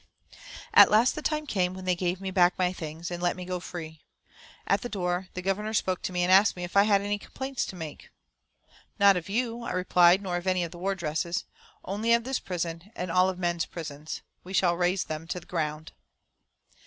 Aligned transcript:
At 0.73 0.89
last 0.89 1.13
the 1.13 1.21
time 1.21 1.45
came 1.45 1.75
when 1.75 1.85
they 1.85 1.93
gave 1.95 2.19
me 2.19 2.31
back 2.31 2.53
all 2.57 2.65
my 2.65 2.73
things, 2.73 3.11
and 3.11 3.21
let 3.21 3.35
me 3.35 3.45
go 3.45 3.59
free. 3.59 4.01
At 4.65 4.81
the 4.81 4.89
door 4.89 5.27
the 5.35 5.43
Governor 5.43 5.75
spoke 5.75 6.01
to 6.01 6.11
me, 6.11 6.23
and 6.23 6.31
asked 6.31 6.55
me 6.55 6.63
if 6.63 6.75
I 6.75 6.85
had 6.85 7.01
any 7.01 7.19
complaints 7.19 7.67
to 7.67 7.75
make. 7.75 8.09
"Not 8.97 9.15
of 9.15 9.29
you," 9.29 9.61
I 9.61 9.73
replied, 9.73 10.23
"nor 10.23 10.37
of 10.37 10.47
any 10.47 10.63
of 10.63 10.71
the 10.71 10.79
wardresses. 10.79 11.45
Only 11.85 12.13
of 12.13 12.23
this 12.23 12.39
prison, 12.39 12.91
and 12.95 13.11
all 13.11 13.29
of 13.29 13.37
men's 13.37 13.67
prisons. 13.67 14.23
We 14.43 14.53
shall 14.53 14.75
raze 14.75 15.03
them 15.03 15.27
to 15.27 15.39
the 15.39 15.45
ground." 15.45 15.91